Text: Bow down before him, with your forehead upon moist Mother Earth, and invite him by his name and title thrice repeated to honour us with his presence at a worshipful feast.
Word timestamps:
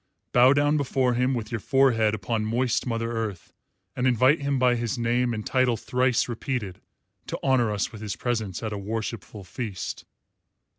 Bow 0.31 0.51
down 0.51 0.77
before 0.77 1.13
him, 1.13 1.35
with 1.35 1.51
your 1.51 1.59
forehead 1.59 2.15
upon 2.15 2.43
moist 2.43 2.87
Mother 2.87 3.11
Earth, 3.11 3.53
and 3.95 4.07
invite 4.07 4.41
him 4.41 4.57
by 4.57 4.73
his 4.73 4.97
name 4.97 5.31
and 5.31 5.45
title 5.45 5.77
thrice 5.77 6.27
repeated 6.27 6.81
to 7.27 7.37
honour 7.43 7.69
us 7.69 7.91
with 7.91 8.01
his 8.01 8.15
presence 8.15 8.63
at 8.63 8.73
a 8.73 8.79
worshipful 8.79 9.43
feast. 9.43 10.05